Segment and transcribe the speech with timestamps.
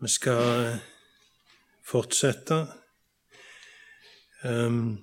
[0.00, 0.78] Vi skal
[1.86, 2.66] fortsette.
[4.44, 4.98] Um,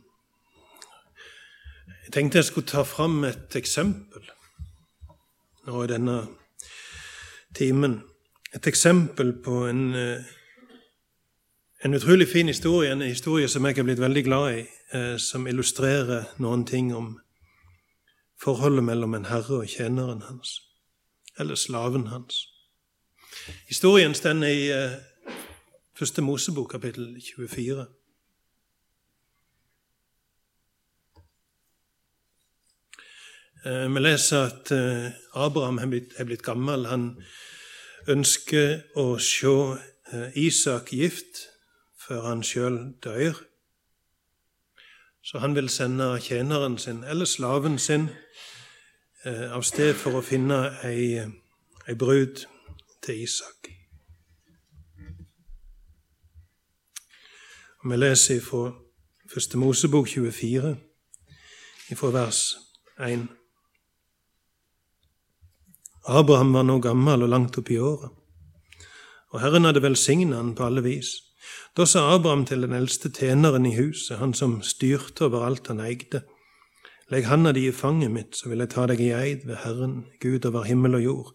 [2.05, 4.31] jeg tenkte jeg skulle ta fram et eksempel
[5.65, 6.15] nå i denne
[7.55, 7.99] timen.
[8.53, 10.23] Et eksempel på en, eh,
[11.83, 15.47] en utrolig fin historie, en historie som jeg er blitt veldig glad i, eh, som
[15.47, 17.19] illustrerer noen ting om
[18.41, 20.61] forholdet mellom en herre og tjeneren hans,
[21.39, 22.54] eller slaven hans.
[23.65, 24.91] Historien stender i eh,
[25.97, 27.85] Første Mosebok, kapittel 24.
[33.65, 35.89] Eh, vi leser at eh, Abraham er
[36.29, 36.85] blitt, gammel.
[36.93, 37.09] Han
[38.07, 39.57] ønsker å se
[40.37, 41.47] Isak gift
[41.97, 43.41] før han sjøl dør.
[45.25, 48.11] Så han vil sende tjeneren sin, eller slaven sin,
[49.25, 51.23] av sted for å finne ei,
[51.89, 52.45] ei brud
[53.05, 53.69] til Isak.
[57.83, 58.71] Og Vi leser fra
[59.33, 60.77] Første Mosebok 24,
[61.95, 62.57] fra vers
[62.99, 63.27] 1.
[66.07, 68.11] Abraham var nå gammel og langt opp i året,
[69.33, 71.15] og Herren hadde velsignet han på alle vis.
[71.77, 75.81] Da sa Abraham til den eldste tjeneren i huset, han som styrte over alt han
[75.81, 76.21] eide,
[77.09, 80.05] legg handa di i fanget mitt, så vil jeg ta deg i eid ved Herren,
[80.21, 81.33] Gud over himmel og jord,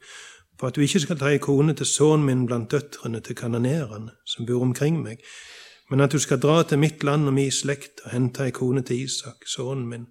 [0.60, 4.12] på at du ikke skal ta ei kone til sønnen min blant døtrene til kanonerene
[4.28, 5.22] som bor omkring meg,
[5.90, 8.84] men at du skal dra til mitt land og mi slekt og hente ei kone
[8.84, 10.08] til Isak, sønnen min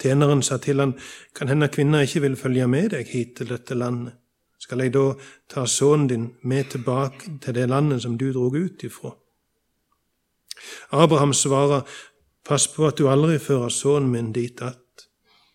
[0.00, 0.96] Tjeneren sa til han,
[1.38, 4.16] kan hende kvinna ikke vil følge med deg hit til dette landet.
[4.58, 5.04] Skal jeg da
[5.46, 9.12] ta sønnen din med tilbake til det landet som du drog ut ifra?
[10.90, 11.86] Abraham svarer,
[12.44, 15.06] pass på at du aldri fører sønnen min dit att.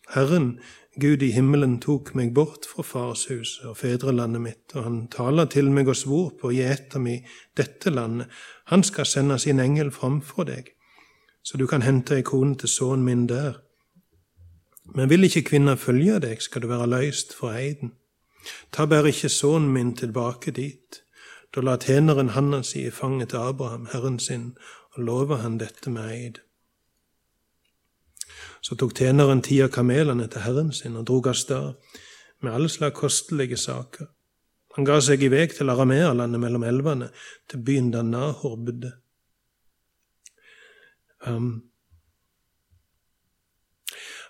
[0.10, 0.60] Herren,
[0.98, 5.70] Gud i himmelen, tok meg bort fra farshuset og fedrelandet mitt, og han taler til
[5.72, 7.28] meg og svor på å gi etter meg
[7.58, 8.32] dette landet.
[8.74, 10.74] Han skal sende sin engel framfor deg,
[11.46, 13.62] så du kan hente ei kone til sønnen min der.
[14.96, 17.94] Men vil ikke kvinna følge deg, skal du være løyst fra eiden.
[18.74, 21.04] Ta bare ikke sønnen min tilbake dit.
[21.54, 24.56] Da la tjeneren handa si i fanget til Abraham, herren sin,
[24.96, 26.42] og lova han dette med eid.
[28.62, 31.98] Så tok tjeneren ti av kamelene til herren sin og drog av sted
[32.44, 34.08] med alle slags kostelige saker.
[34.76, 37.10] Han ga seg i vei til Aramealandet mellom elvene,
[37.50, 38.94] til byen der Nahor bodde.
[41.28, 41.70] Um,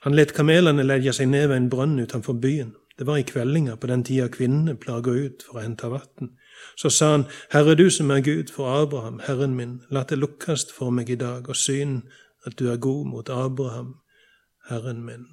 [0.01, 2.71] han let kamelene legge seg ned ved en brønn utenfor byen.
[2.99, 6.33] Det var i kveldinga, på den tida kvinnene pleier ut for å hente vann.
[6.75, 10.73] Så sa han, Herre du som er Gud for Abraham, Herren min, la det lukkast
[10.75, 12.01] for meg i dag, og syn
[12.47, 13.99] at du er god mot Abraham,
[14.69, 15.27] Herren min.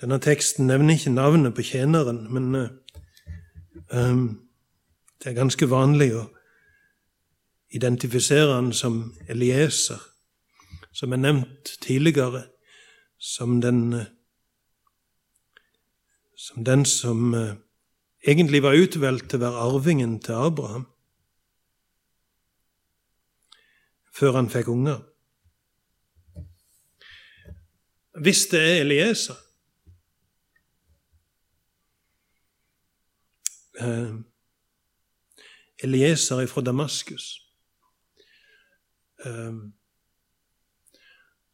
[0.00, 2.54] Denne teksten nevner ikke navnet på tjeneren, men
[3.94, 4.24] um,
[5.22, 6.24] det er ganske vanlig å
[7.74, 10.02] identifisere han som Elieser,
[10.92, 12.44] som er nevnt tidligere
[13.18, 13.86] som den
[16.36, 17.54] som, den som uh,
[18.26, 20.90] egentlig var utvalgt til å være arvingen til Abraham
[24.14, 25.00] før han fikk unger.
[28.22, 29.34] Hvis det er Eliesa
[33.82, 34.20] uh,
[35.84, 37.40] Elieser fra Damaskus.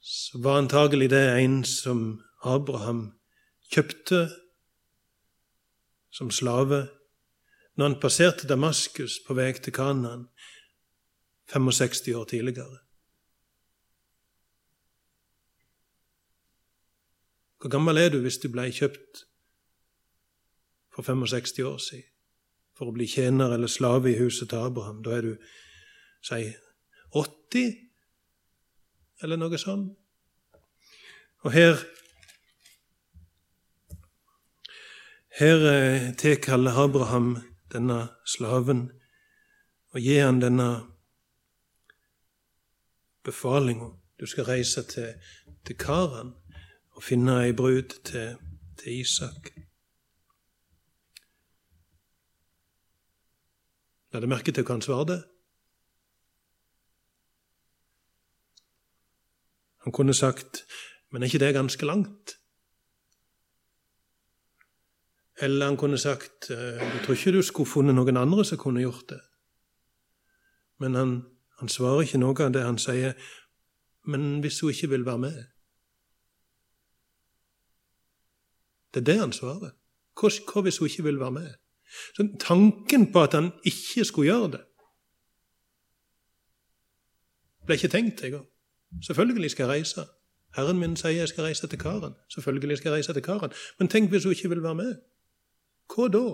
[0.00, 3.12] Så var antagelig det en som Abraham
[3.70, 4.28] kjøpte
[6.10, 6.88] som slave
[7.78, 10.26] når han passerte Damaskus på vei til Kanaan
[11.52, 12.78] 65 år tidligere.
[17.60, 19.26] Hvor gammel er du hvis du ble kjøpt
[20.94, 22.08] for 65 år siden
[22.78, 25.02] for å bli tjener eller slave i huset til Abraham?
[25.04, 25.34] Da er du,
[26.24, 26.46] si,
[27.12, 27.74] 80,
[29.22, 29.96] eller noe sånt.
[31.44, 31.82] Og her
[35.40, 37.38] Her eh, tilkaller Abraham
[37.72, 38.90] denne slaven
[39.94, 40.66] og gir han denne
[43.24, 43.90] befalinga.
[44.20, 45.14] Du skal reise til,
[45.66, 46.34] til Karan
[46.90, 48.36] og finne ei brud til,
[48.78, 49.52] til Isak.
[54.12, 55.20] La deg merke til hva han svarte.
[59.86, 60.64] Han kunne sagt,
[61.10, 62.36] men er ikke det ganske langt?
[65.40, 69.06] Eller han kunne sagt, du tror ikke du skulle funnet noen andre som kunne gjort
[69.08, 69.20] det?
[70.80, 71.14] Men han,
[71.60, 72.62] han svarer ikke noe av det.
[72.64, 73.12] Han sier,
[74.08, 75.40] men hvis hun ikke vil være med
[78.90, 79.70] Det er det han svarer.
[80.18, 81.50] Hva, hvis hun ikke vil være med?
[82.16, 84.60] Så tanken på at han ikke skulle gjøre det,
[87.66, 88.46] ble ikke tenkt engang.
[89.06, 90.04] Selvfølgelig skal jeg reise.
[90.56, 92.14] Herren min sier jeg skal reise til Karen.
[92.34, 93.52] Selvfølgelig skal jeg reise til Karen.
[93.78, 94.94] Men tenk hvis hun ikke vil være med.
[95.94, 96.24] Hva da?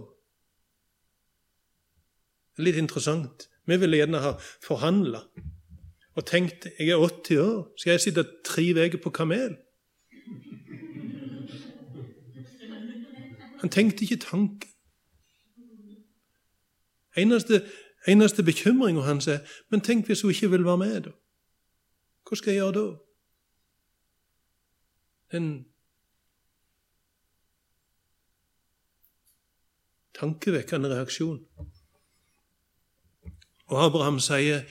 [2.58, 3.48] Litt interessant.
[3.66, 4.32] Vi ville gjerne ha
[4.64, 5.24] forhandla
[6.16, 9.56] og tenkt jeg er 80 år, skal jeg sitte tre uker på kamel?
[13.60, 14.70] Han tenkte ikke tanken.
[17.16, 17.62] Eneste,
[18.08, 19.38] eneste bekymringa hans er
[19.70, 21.00] men tenk hvis hun ikke vil være med.
[21.00, 21.12] da.
[22.28, 22.96] Hva skal jeg gjøre da?
[25.36, 25.66] En
[30.14, 31.40] tankevekkende reaksjon.
[33.66, 34.62] Og Abraham sier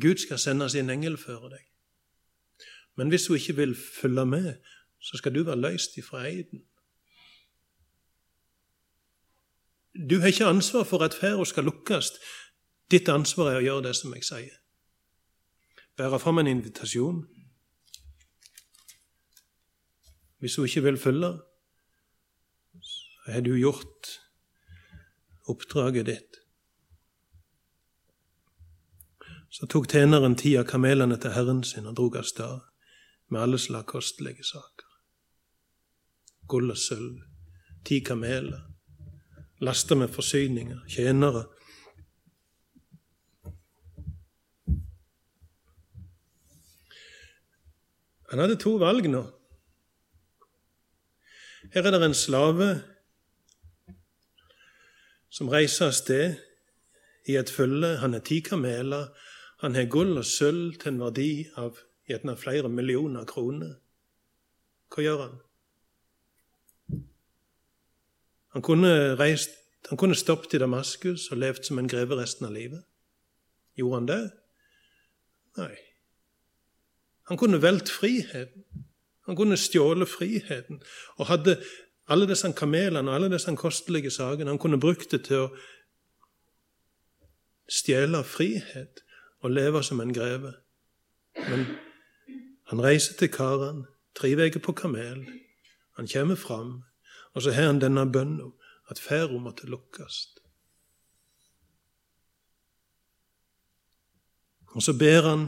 [0.00, 1.62] Gud skal sende sin engel før deg.
[2.96, 4.54] Men hvis hun ikke vil følge med,
[5.00, 6.64] så skal du være løst ifra eiden.
[10.10, 12.12] Du har ikke ansvar for at ferda skal lukkes.
[12.90, 14.56] Ditt ansvar er å gjøre det som jeg sier.
[15.96, 17.22] Bære fram en invitasjon.
[20.38, 21.30] Hvis hun ikke vil følge,
[22.82, 24.10] så har du gjort
[25.48, 26.45] oppdraget ditt.
[29.56, 32.64] Så tok tjeneren ti av kamelene til herren sin og drog av sted
[33.32, 34.88] med alle slag kostelige saker.
[36.44, 37.22] Gull og sølv,
[37.88, 38.66] ti kameler,
[39.64, 41.46] lasta med forsyninger, tjenere.
[48.28, 49.22] Han hadde to valg nå.
[51.72, 52.68] Her er det en slave
[55.32, 56.36] som reiser av sted
[57.24, 57.94] i et følge.
[58.04, 59.08] Han har ti kameler,
[59.62, 63.76] han har gull og sølv til en verdi av gjerne flere millioner kroner.
[64.92, 65.38] Hva gjør han?
[68.56, 69.56] Han kunne, reist,
[69.88, 72.84] han kunne stoppet i Damaskus og levd som en greve resten av livet.
[73.76, 74.22] Gjorde han det?
[75.60, 75.74] Nei.
[77.28, 78.64] Han kunne valgt friheten.
[79.26, 80.82] Han kunne stjålet friheten.
[81.16, 81.58] Og hadde
[82.08, 85.48] alle disse kamelene og alle disse kostelige sakene Han kunne brukt det til å
[87.66, 89.02] stjele frihet
[89.46, 90.52] og leve som en greve.
[91.36, 91.66] Men
[92.66, 93.84] han reiser til Karan,
[94.14, 95.22] tre uker på kamel.
[95.96, 96.82] Han kommer fram,
[97.34, 98.50] og så har han denne bønna
[98.90, 100.16] at ferda måtte lukkes.
[104.74, 105.46] Og så ber han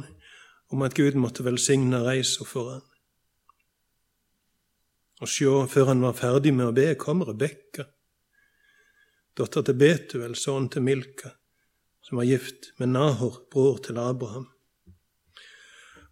[0.71, 2.87] om at Gud måtte velsigne reisa for han.
[5.21, 7.89] Og sjå, før han var ferdig med å be, kom Rebekka,
[9.35, 11.38] datter til Betuel, sønnen til Milka
[12.09, 14.49] som var gift med Nahor, bror til Abraham.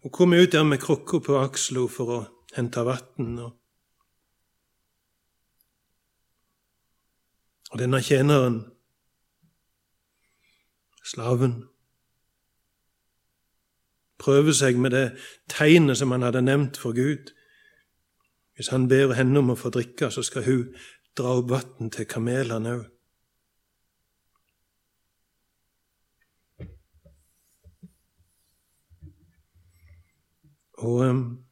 [0.03, 2.17] Hun kom ut der med krukka på aksla for å
[2.53, 3.39] hente vann.
[7.71, 8.59] Og denne tjeneren,
[11.01, 11.55] slaven,
[14.21, 15.07] prøver seg med det
[15.49, 17.33] tegnet som han hadde nevnt for Gud.
[18.53, 20.77] Hvis han ber henne om å få drikke, så skal hun
[21.17, 22.85] dra opp vann til kamelene òg.
[30.77, 31.47] Og um,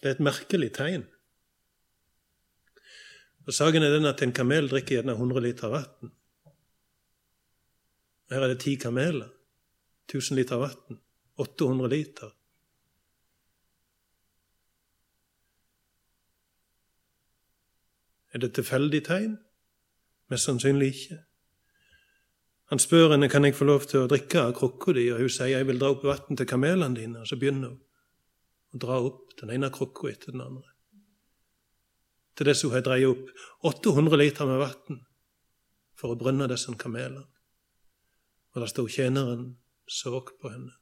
[0.00, 1.02] Det er et merkelig tegn.
[3.46, 6.12] Og Saken er den at en kamel drikker gjerne 100 liter vann.
[8.30, 9.28] Her er det ti kameler.
[10.08, 11.00] 1000 liter vann.
[11.36, 12.30] 800 liter.
[18.32, 19.36] Er det tilfeldig tegn?
[20.30, 21.24] Mest sannsynlig ikke.
[22.70, 25.32] Han spør henne kan jeg få lov til å drikke av krukka di, og hun
[25.32, 27.22] sier jeg vil dra opp vann til kamelene dine.
[27.24, 27.80] Og så begynner hun
[28.70, 30.68] å dra opp den ene krukka etter den andre.
[32.38, 33.32] Til dess hun har dreid opp
[33.72, 35.00] 800 liter med vann
[35.98, 37.26] for å brønne disse kamelene.
[38.54, 39.56] Og der sto tjeneren
[39.90, 40.76] så på henne.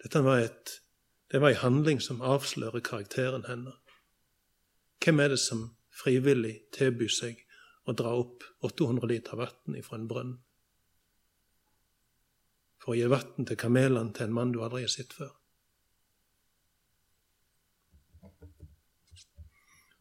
[0.00, 0.76] Dette var, et,
[1.32, 3.76] det var en handling som avslører karakteren hennes.
[5.00, 5.68] Hvem er det som
[6.00, 7.42] frivillig tilby seg
[7.88, 10.38] å dra opp 800 liter vann fra en brønn
[12.80, 15.34] for å gi vann til kamelene til en mann du aldri har sett før.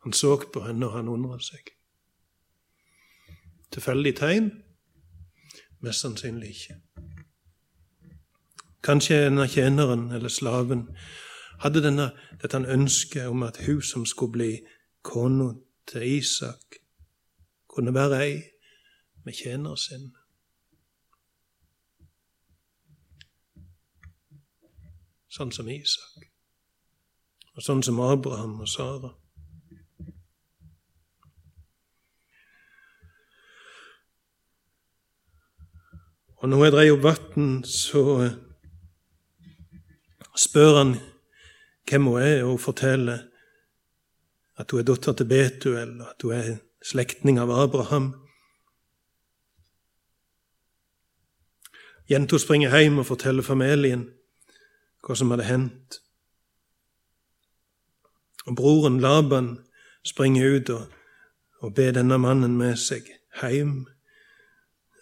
[0.06, 1.74] Han så på henne, og han undret seg.
[3.76, 4.48] Tilfeldig tegn?
[5.84, 6.78] Mest sannsynlig ikke.
[8.84, 10.88] Kanskje denne tjeneren eller slaven
[11.60, 14.52] hadde denne, dette ønsket om at hun som skulle bli
[15.04, 15.52] kona
[15.90, 16.80] til Isak
[17.68, 18.40] kunne være ei
[19.26, 20.10] med tjener sin.
[25.30, 26.26] sånn som Isak,
[27.56, 29.14] og sånn som Abraham og Sara.
[36.40, 38.36] Og når jeg dreier opp vann, så eh,
[40.40, 40.94] spør han
[41.90, 43.29] hvem hun er, og forteller
[44.60, 48.12] at hun er datter til Betuel, og at hun er slektning av Abraham.
[52.10, 54.08] Jenta springer hjem og forteller familien
[55.06, 56.00] hva som hadde hendt.
[58.50, 59.54] Og broren Laban
[60.04, 60.88] springer ut og,
[61.62, 63.08] og ber denne mannen med seg
[63.40, 63.84] hjem.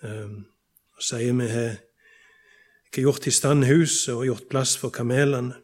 [0.04, 0.44] Um,
[0.98, 1.78] og sier vi har
[2.98, 5.56] gjort i stand huset og gjort plass for kamelene.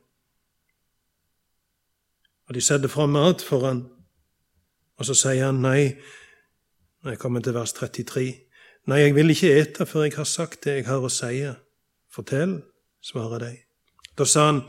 [2.47, 3.85] Og de setter fram mat for han,
[4.99, 5.95] og så sier han nei,
[7.03, 8.25] når jeg kommer til vers 33.
[8.87, 11.39] Nei, jeg vil ikke ete før jeg har sagt det jeg har å si.
[12.11, 12.59] Fortell,
[13.03, 13.53] svarer de.
[14.19, 14.61] Da sa han,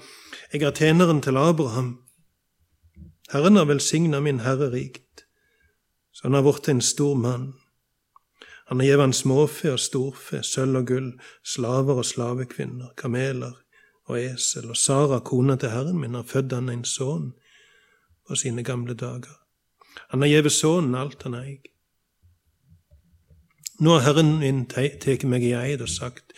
[0.52, 1.98] jeg er tjeneren til Abraham.
[3.32, 5.26] Herren har velsigna min herre rikt,
[6.14, 7.52] så han har blitt en stor mann.
[8.70, 11.10] Han har gitt han småfe og storfe, sølv og gull,
[11.44, 13.58] slaver og slavekvinner, kameler
[14.08, 17.32] og esel, og Sara, kona til herren min, har født han en sønn
[18.28, 19.34] på sine gamle dager.
[20.10, 21.70] Han har gjeve sønnen alt han eig.
[23.80, 26.32] Nå har Herren min tatt meg i eid og sagt,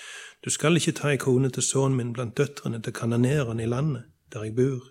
[0.45, 4.05] du skal ikke ta ei kone til sønnen min blant døtrene til kanonerene i landet,
[4.33, 4.85] der jeg bor,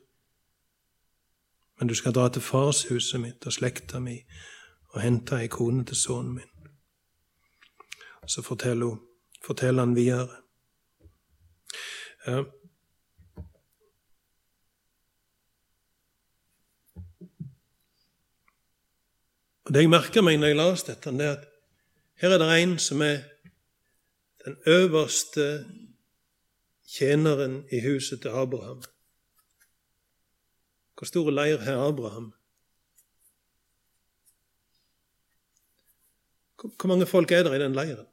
[1.79, 4.17] men du skal dra til farshuset mitt og slekta mi
[4.93, 6.51] og hente ei kone til sønnen min.
[8.27, 8.99] Så forteller, hun,
[9.45, 10.27] forteller han videre.
[19.75, 21.47] Det jeg merka meg når jeg leste dette, det er at
[22.23, 23.25] her er det en som er
[24.45, 25.47] den øverste
[26.87, 28.85] tjeneren i huset til Abraham.
[30.95, 32.29] Hvor stor leir har Abraham?
[36.63, 38.07] Hvor mange folk er det i den leiren?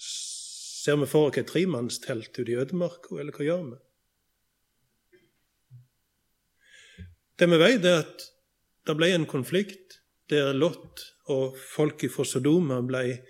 [0.00, 3.82] Ser vi for oss et tremannstelt ute i ødemarka, eller hva gjør vi?
[7.38, 8.24] Det vi vet, er at
[8.88, 13.20] det ble en konflikt der Lot og folket fra Sodoma ble,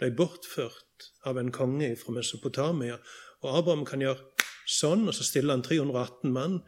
[0.00, 2.96] ble, bortført av en konge fra Mesopotamia.
[3.42, 6.58] Og Abraham kan gjøre sånn, og så stiller han 318 mann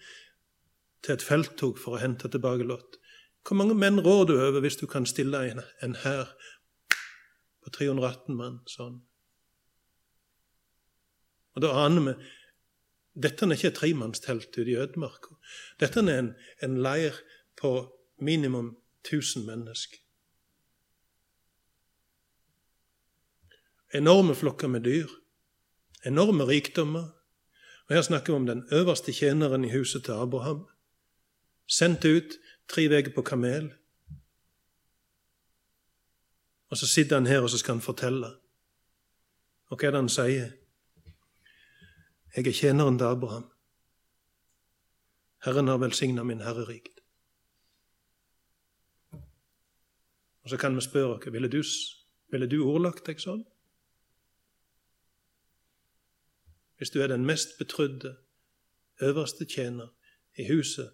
[1.05, 3.01] til et felttog for å hente tilbake Lot.
[3.45, 5.43] Hvor mange menn rår du over hvis du kan stille
[5.83, 6.31] en hær
[7.65, 9.03] på 318 mann sånn?
[11.55, 12.15] Og Da aner vi
[13.15, 15.37] dette er ikke et tremannstelt ute i ødemarka.
[15.81, 17.21] Dette er en, en leir
[17.61, 17.75] på
[18.19, 19.99] minimum 1000 mennesker.
[23.95, 25.09] Enorme flokker med dyr.
[26.07, 27.13] Enorme rikdommer.
[27.87, 30.67] Og Her snakker vi om den øverste tjeneren i huset til Abraham.
[31.67, 32.35] Sendt ut
[32.69, 33.73] tre uker på kamel.
[36.69, 38.27] Og så sitter han her og så skal han fortelle.
[39.71, 40.51] Og hva er det han sier?
[42.37, 43.51] Jeg er tjeneren til Abraham.
[45.45, 47.01] Herren har velsigna min herrerikt.
[50.43, 51.63] Og så kan vi spørre oss ville du,
[52.31, 53.45] ville du ordlagt deg sånn?
[56.77, 58.17] Hvis du er den mest betrudde,
[59.03, 59.95] øverste tjener
[60.37, 60.91] i huset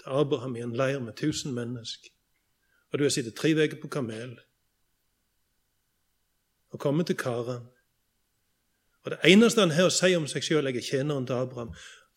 [0.00, 2.10] til Abraham i en leir med tusen mennesker,
[2.90, 4.38] og du har sittet tre uker på kamel
[6.72, 7.68] og kommet til Karan
[9.04, 11.72] og Det eneste han her sier om seg sjøl, er tjeneren til Abraham.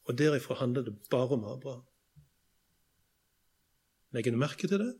[0.06, 1.86] Og derifra handler det bare om Abraham.
[4.14, 4.94] Legger du merke til det?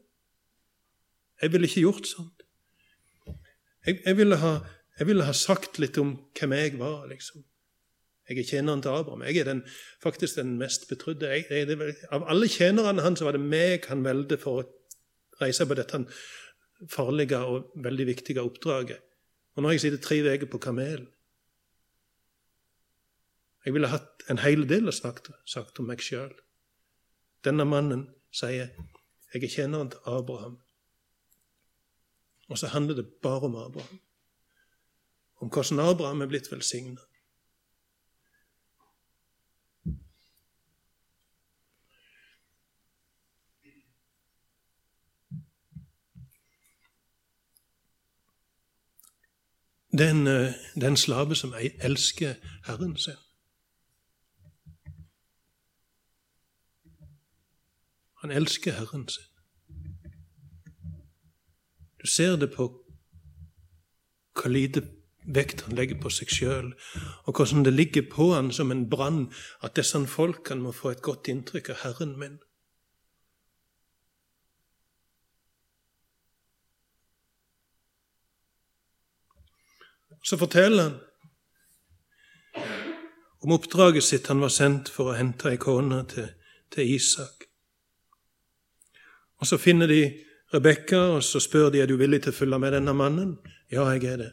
[1.42, 2.42] Jeg ville ikke gjort sånt.
[3.86, 4.54] Jeg, jeg, ville ha,
[5.00, 7.44] jeg, ville ha, sagt litt om hvem jeg var, liksom.
[8.26, 9.22] Jeg er tjeneren til Abraham.
[9.30, 9.62] Jeg er den,
[10.02, 11.30] faktisk den mest betrudde.
[11.30, 14.70] Jeg, jeg, av alle tjenerne hans var det meg han valgte for å
[15.42, 16.02] reise på dette
[16.90, 19.04] farlige og veldig viktige oppdraget.
[19.56, 21.06] Og nå har jeg sittet tre uker på kamelen.
[23.66, 26.34] Jeg ville hatt en hel del å snakke sagt om meg sjøl.
[27.46, 28.70] Denne mannen sier,
[29.34, 30.62] 'Jeg er tjeneren til Abraham'.
[32.50, 34.00] Og så handler det bare om Abraham.
[35.42, 37.02] Om hvordan Abraham er blitt velsigna.
[49.98, 52.34] Den, eh, den slave som elsker
[52.66, 53.16] Herren sin.
[58.26, 59.24] Han elsker Herren sin.
[62.02, 62.66] Du ser det på
[64.34, 64.82] hvor lite
[65.30, 66.72] vekt han legger på seg sjøl,
[67.30, 69.28] og hvordan det ligger på han som en brann
[69.62, 72.42] at disse folkene må få et godt inntrykk av Herren min.
[80.26, 81.02] Så forteller han
[83.46, 86.32] om oppdraget sitt han var sendt for å hente ei kone til,
[86.74, 87.45] til, Isak.
[89.46, 90.24] Og Så finner de
[90.54, 93.36] Rebekka, og så spør de er du villig til å følge med denne mannen.
[93.70, 94.32] Ja, jeg er det.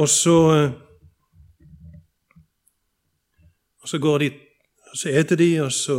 [0.00, 0.38] Og så
[3.82, 4.30] og så går de,
[4.92, 5.98] og så eter de, og så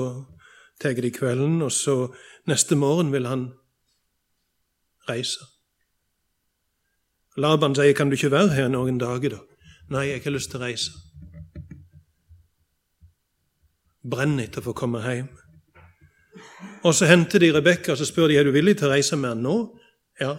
[0.82, 2.08] tar de kvelden, og så
[2.50, 3.52] neste morgen vil han
[5.10, 5.46] reise.
[7.38, 9.40] Laban sier, 'Kan du ikke være her noen dager', da?
[9.90, 11.15] 'Nei, jeg har ikke lyst til å reise'.
[14.06, 15.30] Brenner etter å få komme hjem.
[16.86, 19.18] Og så henter de Rebekka og så spør de, er du villig til å reise
[19.18, 19.56] med henne nå.
[20.22, 20.36] Ja.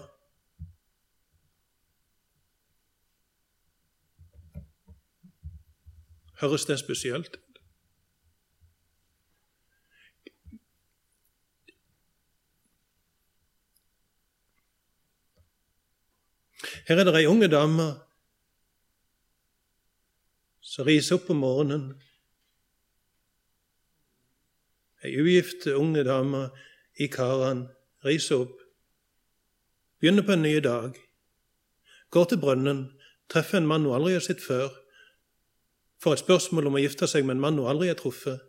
[6.39, 7.41] Høres det spesielt?
[16.87, 17.87] Her er det ei unge dame
[20.63, 21.89] som riser opp om morgenen.
[25.05, 26.49] Ei ugift unge dame
[26.99, 27.67] i Karan
[28.05, 28.61] riser opp,
[30.01, 30.97] begynner på en ny dag,
[32.11, 32.87] går til brønnen,
[33.29, 34.71] treffer en mann hun aldri har sett før,
[36.03, 38.41] får et spørsmål om å gifte seg med en mann hun aldri har truffet,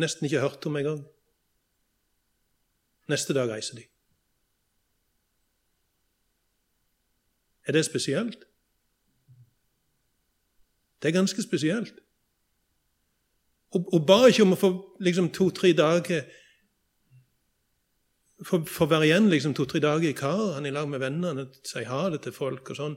[0.00, 1.04] nesten ikke hørt om engang.
[3.10, 3.86] Neste dag reiser de.
[7.66, 8.44] Er det spesielt?
[11.02, 12.05] Det er ganske spesielt.
[13.74, 14.70] Og, og ba ikke om å få
[15.02, 16.26] liksom, to-tre dager
[18.44, 22.02] Få være igjen liksom, to-tre dager i kar, han i lag med vennene, si ha
[22.12, 22.96] det til folk og sånn.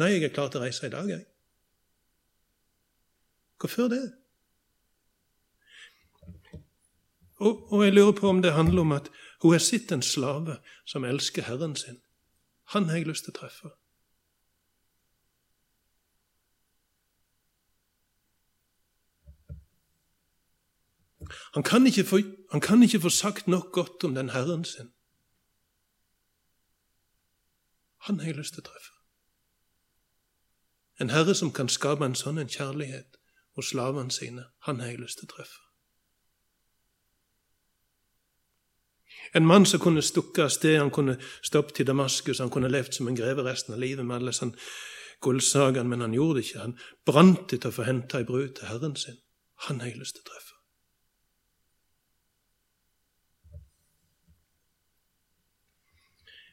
[0.00, 1.26] Nei, jeg er klar til å reise i dag, jeg.
[3.60, 4.00] Hvorfor det?
[7.40, 10.58] Og, og, jeg lurer på om det handler om at hun har sett en slave
[10.88, 12.00] som elsker Herren sin.
[12.72, 13.74] Han har jeg lyst til å treffe.
[21.54, 22.20] Han kan, ikke få,
[22.52, 24.90] han kan ikke få sagt nok godt om den Herren sin.
[28.06, 28.94] Han har jeg lyst til å treffe.
[31.00, 33.16] En herre som kan skape en sånn en kjærlighet
[33.56, 35.60] hos slavene sine, han har jeg lyst til å treffe.
[39.34, 41.16] En mann som kunne stukket av sted, han kunne
[41.46, 44.58] stoppet til Damaskus, han kunne levd som en greve resten av livet med alle sånne
[45.22, 46.64] gullsagene, men han gjorde det ikke.
[46.64, 49.20] Han brant etter å få henta ei brud til Herren sin.
[49.68, 50.49] Han har jeg lyst til å treffe.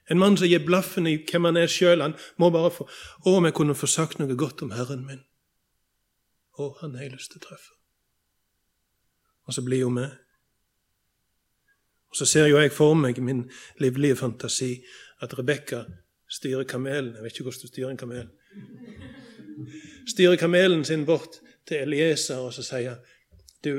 [0.10, 2.02] En mann som gir blaffen i hvem han er sjøl.
[2.02, 5.26] Han må bare få Å, om jeg kunne få sagt noe godt om Herren min.
[6.58, 7.76] Å, han har jeg lyst til å treffe.
[9.48, 10.16] Og så blir hun med.
[12.08, 13.46] Og så ser jo jeg for meg min
[13.84, 14.78] livlige fantasi
[15.24, 15.84] at Rebekka
[16.32, 17.14] styrer kamelen.
[17.16, 18.30] Jeg vet ikke hvordan du styrer en kamel.
[20.08, 23.00] Styrer kamelen sin bort til Elieser og så sier
[23.64, 23.74] du,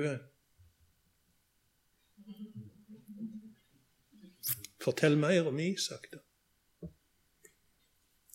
[4.88, 6.22] Fortell mer om Isak, da.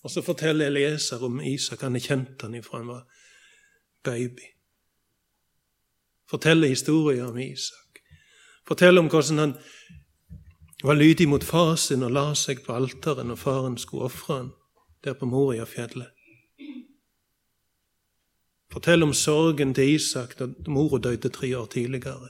[0.04, 1.82] Og så forteller Elieser om Isak.
[1.82, 3.08] Han har kjent han ifra han var
[4.04, 4.52] baby.
[6.30, 8.04] Forteller historier om Isak.
[8.68, 9.56] Forteller om hvordan han
[10.84, 14.54] var lydig mot far sin og la seg på alteret når faren skulle ofre han
[15.04, 16.12] der på Moriafjellet.
[18.74, 22.30] Fortell om sorgen til Isak da mora døde tre år tidligere.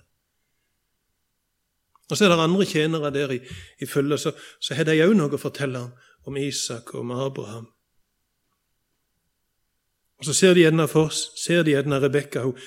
[2.13, 3.39] Og så er det andre tjenere der i,
[3.81, 5.79] i følge, så, så har de òg noe å fortelle
[6.29, 7.65] om, Isak og om Abraham.
[10.21, 12.43] Og Så ser de gjerne for ser de gjerne Rebekka.
[12.45, 12.59] Hun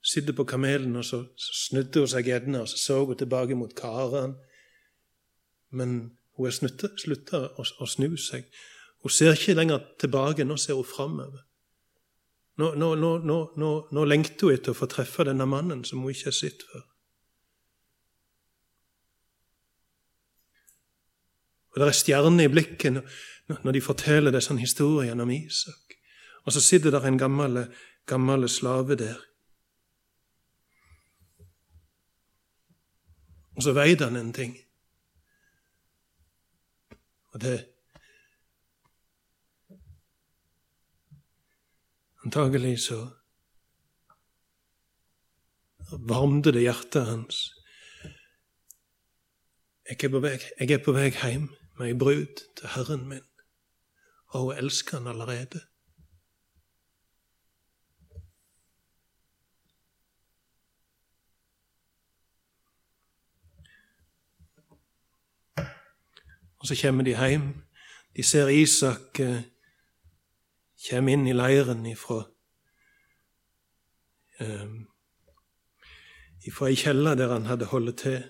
[0.00, 3.60] sitter på kamelen, og så, så snudde hun seg gjerne, og så så hun tilbake
[3.60, 4.38] mot Karan.
[5.70, 8.48] Men hun har slutta å, å, snu seg.
[9.04, 11.44] Hun ser ikke lenger tilbake, nå ser hun framover.
[12.56, 13.38] Nå, nå, nå,
[13.92, 16.88] nå, lengter hun etter å få treffe denne mannen som hun ikke har sett før.
[21.74, 23.00] Og det er stjerner i blikket
[23.50, 25.96] når de forteller disse historiene om Isak.
[26.46, 27.66] Og så sitter der en gammel,
[28.06, 29.18] gammel slave der.
[33.56, 34.56] Og så veit han en ting.
[37.34, 37.70] Og det
[42.24, 43.02] Antagelig så
[46.08, 47.50] varmte det hjertet hans
[49.84, 51.50] jeg er på vei, jeg er på vei hjem
[51.82, 53.24] ei brud til Herren min,
[54.26, 55.60] og hun elsker han allerede.
[66.64, 67.64] Og så kommer de hjem.
[68.16, 69.42] De ser Isak eh,
[70.88, 72.22] komme inn i leiren ifra
[74.40, 74.70] eh,
[76.48, 78.22] ifra ei kjeller der han hadde holdt til.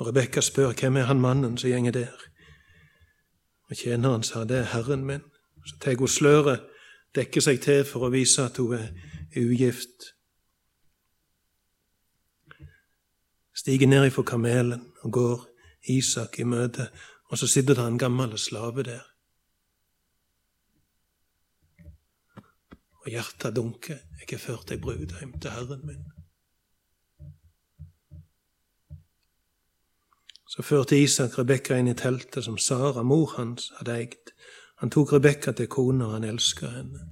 [0.00, 2.24] Og Rebekka spør hvem er han mannen som gjenger der.
[3.70, 5.22] Og Tjeneren sa det er Herren min.
[5.66, 6.64] Så tar hun sløret,
[7.14, 8.90] dekker seg til for å vise at hun er
[9.38, 10.12] ugift.
[13.54, 15.46] Stiger ned ifra kamelen og går
[15.92, 16.88] Isak i møte,
[17.30, 19.04] og så sitter det en gammel slave der.
[23.02, 23.98] Og hjertet dunker.
[24.20, 26.21] Jeg har ført ei brud hjem til Herren min.
[30.52, 34.32] Så førte Isak Rebekka inn i teltet som Sara, mor hans, hadde eid.
[34.82, 37.06] Han tok Rebekka til kone, og han elska henne.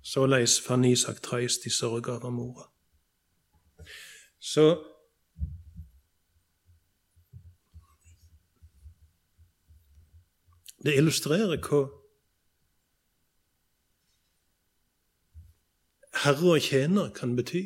[0.00, 2.64] Såleis fant Isak trøyst i sorga over mora.
[4.40, 4.64] Så
[10.78, 11.82] Det illustrerer hva
[16.22, 17.64] herre og tjener kan bety.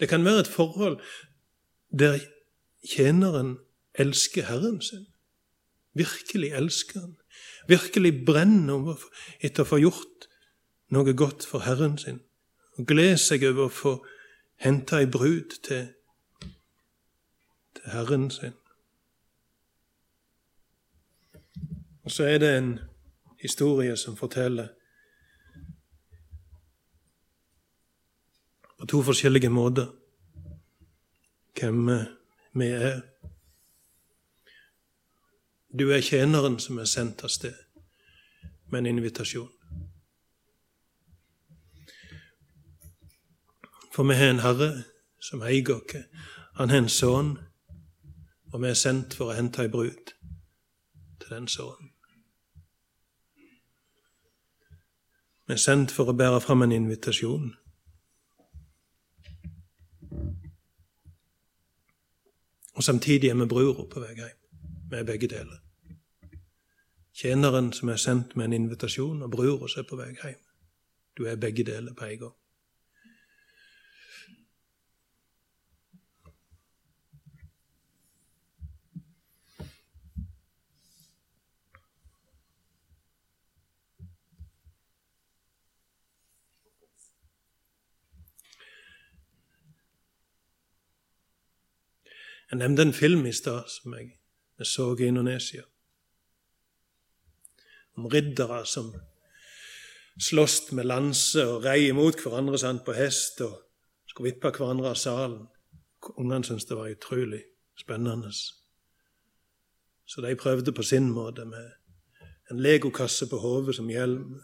[0.00, 1.00] Det kan være et forhold
[1.90, 2.20] der
[2.84, 3.56] tjeneren
[3.94, 5.06] elsker Herren sin.
[5.94, 7.16] Virkelig elsker han.
[7.68, 8.96] Virkelig brenner
[9.40, 10.28] etter å få gjort
[10.94, 12.20] noe godt for Herren sin.
[12.78, 13.94] Og gleder seg over å få
[14.62, 15.90] hente ei brud til,
[17.78, 18.54] til Herren sin.
[22.06, 22.70] Og så er det en
[23.42, 24.70] historie som forteller
[28.78, 29.90] på to forskjellige måter
[31.58, 31.90] hvem
[32.58, 33.00] vi er.
[35.78, 37.56] Du er tjeneren som er sendt av sted
[38.70, 39.52] med en invitasjon.
[43.94, 44.70] For vi har en Herre
[45.20, 45.96] som eier oss.
[46.58, 47.36] Han har en sønn,
[48.52, 50.12] og vi er sendt for å hente ei brud
[51.20, 51.92] til den sønnen.
[55.48, 57.54] Vi er sendt for å bære fram en invitasjon.
[62.78, 64.34] Og samtidig er vi brura på vei hjem.
[64.90, 65.56] Vi er begge deler.
[67.10, 70.44] Tjeneren som er sendt med en invitasjon, og brura som er på vei hjem.
[71.18, 72.36] Du er begge deler på en gang.
[92.50, 94.14] Jeg nevnte en film i stad som jeg,
[94.64, 95.62] så i Indonesia.
[97.96, 98.92] Om riddere som
[100.20, 103.52] slåss med lanse og rei imot hverandre sant, på hest og
[104.08, 105.42] skulle vippe hverandre av salen.
[106.16, 107.42] Ungene syntes det var utrolig
[107.78, 108.32] spennende.
[110.06, 111.68] Så de prøvde på sin måte med
[112.50, 114.38] en legokasse på hodet som hjelm,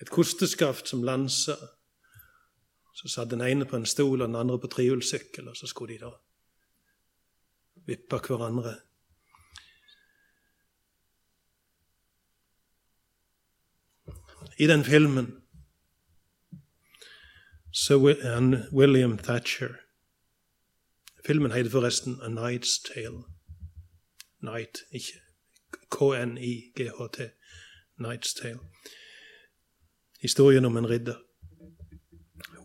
[0.00, 1.56] et kosteskaft som lanse.
[2.94, 5.96] Så satt den ene på en stol og den andre på trehjulssykkel, og så skulle
[5.96, 6.12] de da
[7.86, 8.76] vippa hverandre.
[14.58, 15.40] I den filmen
[17.72, 17.96] så
[18.72, 19.74] William Thatcher
[21.26, 23.24] Filmen heter forresten A Night's Tale.
[24.42, 25.20] Night, ikke
[25.90, 27.30] K-N-I-G-H-T.
[28.00, 28.60] Night's Tale.
[30.20, 31.16] Historien om en ridder.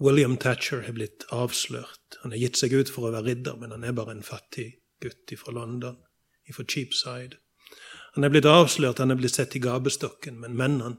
[0.02, 2.20] William Thatcher har blitt avslørt.
[2.22, 4.74] Han har gitt seg ut for å være ridder, men han er bare en fattig
[5.02, 5.98] gutt fra London,
[6.54, 7.38] fra Cheapside.
[8.14, 10.98] Han er blitt avslørt, han er blitt sett i gabestokken, men mennene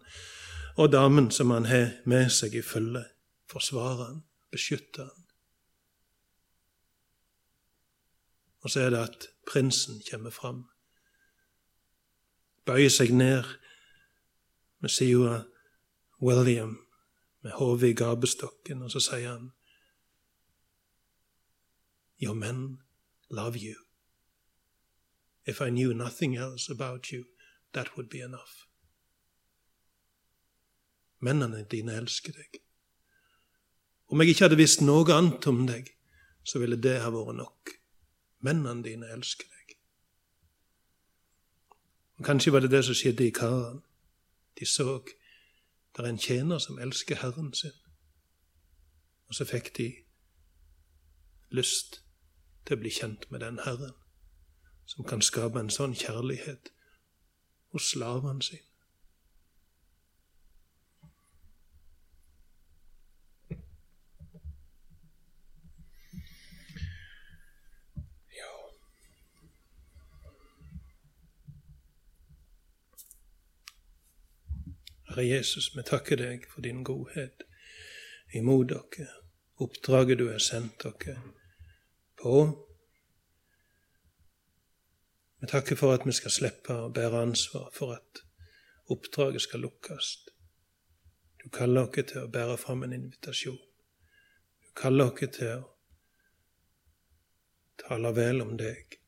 [0.78, 3.02] og damen som han har med seg i følge,
[3.50, 5.26] forsvarer han, beskytter han.
[8.62, 10.68] Og så er det at prinsen kommer fram,
[12.64, 13.48] bøyer seg ned
[14.80, 15.42] med sida
[16.22, 16.78] William
[17.42, 19.50] med hodet i gabestokken, og så sier han
[22.20, 22.82] Your men
[23.30, 23.89] love you.
[25.46, 27.24] If I knew nothing else about you,
[27.72, 28.66] that would be enough.
[31.20, 32.60] Mennene dine elsker deg.
[34.08, 35.92] Om jeg ikke hadde visst noe annet om deg,
[36.44, 37.74] så ville det ha vært nok.
[38.40, 39.76] Mennene dine elsker deg.
[42.18, 43.82] Og Kanskje var det det som skjedde i Karan.
[44.58, 45.00] De så
[45.96, 47.76] det er en tjener som elsker Herren sin.
[49.28, 49.88] Og så fikk de
[51.50, 52.00] lyst
[52.66, 53.96] til å bli kjent med den Herren,
[54.90, 56.72] som kan skape en sånn kjærlighet
[57.70, 58.66] hos slavene sine.
[75.10, 77.42] Herre Jesus, vi takker deg for din godhet
[78.38, 79.08] imot dere,
[79.58, 81.16] oppdraget du har sendt dere
[82.22, 82.69] på.
[85.40, 88.20] Vi takker for at vi skal slippe å bære ansvar for at
[88.92, 90.10] oppdraget skal lukkes.
[91.40, 93.60] Du kaller oss til å bære fram en invitasjon.
[94.60, 95.62] Du kaller oss til å
[97.80, 98.98] tale vel om deg,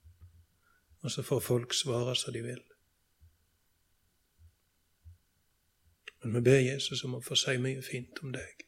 [1.02, 2.64] og så får folk svare som de vil.
[6.22, 8.64] Men vi ber Jesus om å få si mye fint om deg.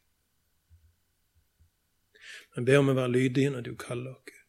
[2.57, 4.44] Vi ber om å være lydige når du kaller oss.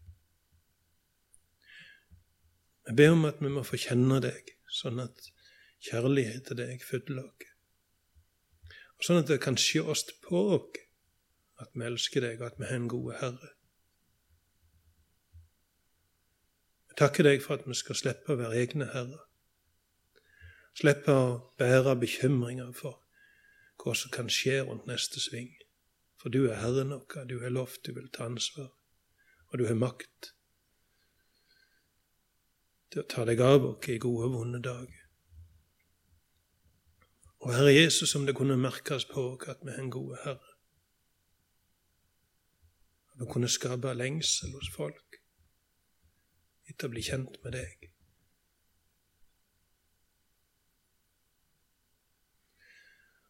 [2.85, 5.29] Vi ber om at vi må få kjenne deg, sånn at
[5.85, 7.51] kjærlighet til deg fyller oss.
[8.95, 10.81] Og sånn at det kan sjås på oss
[11.61, 13.51] at vi elsker deg, og at vi har en god Herre.
[16.89, 19.23] Vi takker deg for at vi skal slippe å være egne herrer.
[20.75, 21.27] Slippe å
[21.59, 23.01] bære bekymringer for
[23.81, 25.53] hva som kan skje rundt neste sving.
[26.21, 28.71] For du er Herren vår, du har lovt du vil ta ansvar,
[29.51, 30.34] og du har makt
[32.91, 35.01] til å ta deg av oss i gode og vonde dager.
[37.45, 40.53] Og Herre Jesus, om det kunne merkes på oss at vi er en god Herre,
[43.13, 45.19] at vi kunne skape lengsel hos folk
[46.65, 47.91] etter å bli kjent med deg.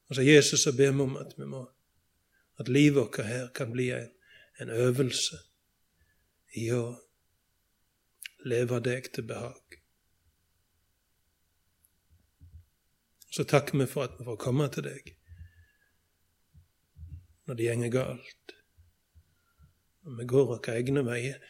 [0.08, 1.63] Og så Jesus så ber vi om at, vi må,
[2.62, 4.12] at livet vårt her kan bli en,
[4.62, 5.39] en øvelse
[6.56, 6.84] i å
[8.45, 9.77] leve deg til behag.
[13.34, 15.13] Så takker vi for at vi får komme til deg
[17.45, 18.53] når det gjenger galt,
[20.01, 21.43] når vi går våre egne veier,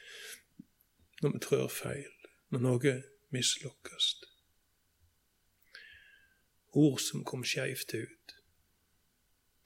[1.21, 2.11] når vi trør feil,
[2.51, 2.95] når noe
[3.31, 4.09] mislukkes.
[6.75, 8.25] Ord som kom skeivt ut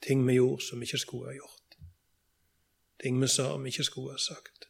[0.00, 1.76] ting vi gjorde som vi ikke skulle ha gjort.
[3.02, 4.69] Ting vi sa vi ikke skulle ha sagt.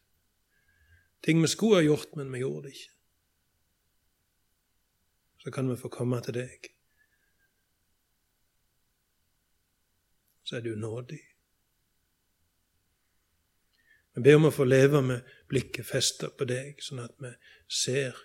[1.23, 2.93] Ting vi skulle ha gjort, men vi gjorde det ikke.
[5.41, 6.71] Så kan vi få komme til deg.
[10.45, 11.21] Så er du nådig.
[14.15, 17.31] Vi ber om å få leve med blikket festet på deg, sånn at vi
[17.71, 18.17] ser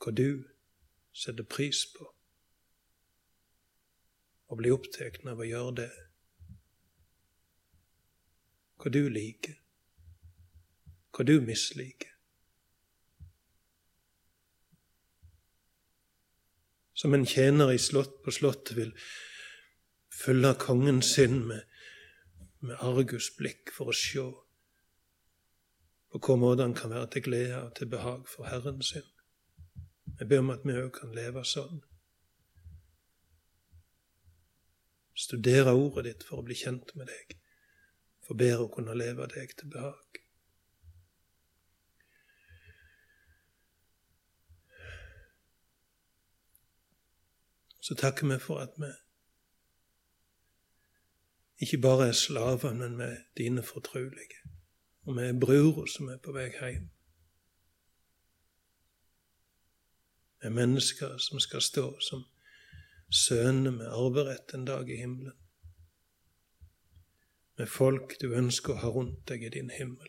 [0.00, 0.46] hva du
[1.12, 2.06] setter pris på,
[4.50, 5.90] og blir opptatt av å gjøre det
[8.80, 9.58] hva du liker,
[11.12, 12.09] hva du misliker.
[17.00, 18.90] Som en tjener i slott på slottet vil
[20.12, 21.62] følge kongen sin med,
[22.60, 24.24] med argusblikk for å se
[26.10, 29.06] på hva måte han kan være til glede og til behag for Herren sin.
[30.18, 31.80] Jeg ber om at vi òg kan leve sånn.
[35.16, 37.38] Studere ordet ditt for å bli kjent med deg
[38.26, 40.19] for bedre å kunne leve deg til behag.
[47.90, 48.86] Så takker vi for at vi
[51.58, 54.38] ikke bare er slaver, men vi er dine fortrolige.
[55.02, 56.86] Og vi er brura som er på vei hjem.
[60.38, 62.22] Vi er mennesker som skal stå som
[63.10, 65.34] sønner med arverett en dag i himmelen
[67.58, 70.08] med folk du ønsker å ha rundt deg i din himmel.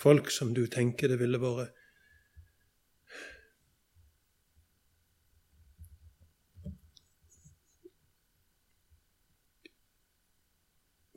[0.00, 1.83] Folk som du tenker det ville vært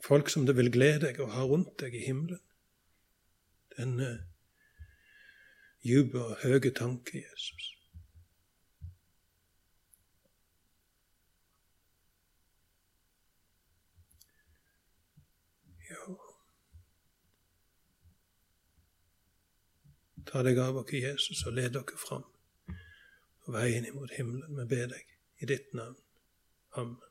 [0.08, 2.43] Folk som det vil glede deg og ha rundt deg i himmelen.
[3.78, 4.12] Denne
[5.84, 7.74] dype og høye tanke, Jesus.
[20.28, 22.26] Ta deg av oss, Jesus, og led dere fram
[23.46, 24.60] på veien imot himmelen.
[24.60, 25.96] Vi ber deg i ditt navn.
[26.76, 27.07] Amen.